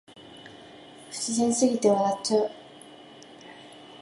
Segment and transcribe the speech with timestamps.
[1.11, 2.51] 不自然すぎて笑っちゃう